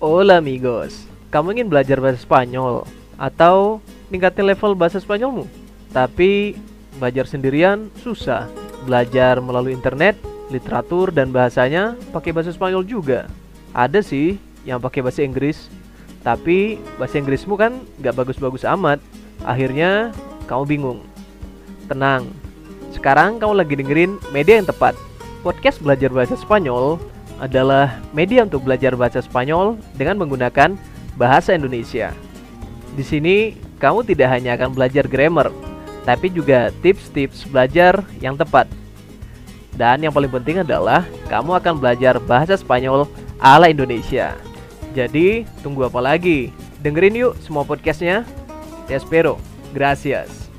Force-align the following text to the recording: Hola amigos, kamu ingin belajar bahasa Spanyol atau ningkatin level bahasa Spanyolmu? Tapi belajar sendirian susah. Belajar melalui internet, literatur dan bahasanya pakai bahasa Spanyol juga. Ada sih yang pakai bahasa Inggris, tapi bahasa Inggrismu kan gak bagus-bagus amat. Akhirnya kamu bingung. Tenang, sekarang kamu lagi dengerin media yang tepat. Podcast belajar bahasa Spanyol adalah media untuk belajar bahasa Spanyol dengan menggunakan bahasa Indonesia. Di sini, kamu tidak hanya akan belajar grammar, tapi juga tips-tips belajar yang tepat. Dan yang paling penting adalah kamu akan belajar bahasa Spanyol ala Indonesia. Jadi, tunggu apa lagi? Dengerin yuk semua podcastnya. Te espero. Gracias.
Hola 0.00 0.40
amigos, 0.40 1.04
kamu 1.28 1.60
ingin 1.60 1.68
belajar 1.68 2.00
bahasa 2.00 2.24
Spanyol 2.24 2.88
atau 3.20 3.84
ningkatin 4.08 4.48
level 4.48 4.72
bahasa 4.72 4.96
Spanyolmu? 4.96 5.44
Tapi 5.92 6.56
belajar 6.96 7.28
sendirian 7.28 7.92
susah. 8.00 8.48
Belajar 8.88 9.44
melalui 9.44 9.76
internet, 9.76 10.16
literatur 10.48 11.12
dan 11.12 11.28
bahasanya 11.36 12.00
pakai 12.16 12.32
bahasa 12.32 12.48
Spanyol 12.48 12.80
juga. 12.88 13.28
Ada 13.76 14.00
sih 14.00 14.40
yang 14.64 14.80
pakai 14.80 15.04
bahasa 15.04 15.20
Inggris, 15.20 15.68
tapi 16.24 16.80
bahasa 16.96 17.20
Inggrismu 17.20 17.60
kan 17.60 17.84
gak 18.00 18.16
bagus-bagus 18.16 18.64
amat. 18.72 19.04
Akhirnya 19.44 20.16
kamu 20.48 20.64
bingung. 20.64 21.04
Tenang, 21.92 22.24
sekarang 22.96 23.36
kamu 23.36 23.52
lagi 23.52 23.76
dengerin 23.76 24.16
media 24.32 24.64
yang 24.64 24.64
tepat. 24.64 24.96
Podcast 25.44 25.76
belajar 25.84 26.08
bahasa 26.08 26.40
Spanyol 26.40 26.96
adalah 27.40 27.98
media 28.12 28.44
untuk 28.44 28.68
belajar 28.68 28.92
bahasa 28.94 29.24
Spanyol 29.24 29.80
dengan 29.96 30.20
menggunakan 30.20 30.76
bahasa 31.16 31.56
Indonesia. 31.56 32.12
Di 32.94 33.02
sini, 33.02 33.56
kamu 33.80 34.04
tidak 34.04 34.28
hanya 34.28 34.60
akan 34.60 34.76
belajar 34.76 35.08
grammar, 35.08 35.48
tapi 36.04 36.28
juga 36.28 36.68
tips-tips 36.84 37.48
belajar 37.48 38.04
yang 38.20 38.36
tepat. 38.36 38.68
Dan 39.72 40.04
yang 40.04 40.12
paling 40.12 40.28
penting 40.28 40.60
adalah 40.60 41.08
kamu 41.32 41.56
akan 41.56 41.74
belajar 41.80 42.20
bahasa 42.20 42.60
Spanyol 42.60 43.08
ala 43.40 43.72
Indonesia. 43.72 44.36
Jadi, 44.92 45.48
tunggu 45.64 45.88
apa 45.88 46.02
lagi? 46.04 46.52
Dengerin 46.84 47.16
yuk 47.16 47.32
semua 47.40 47.64
podcastnya. 47.64 48.28
Te 48.84 48.98
espero. 48.98 49.40
Gracias. 49.72 50.49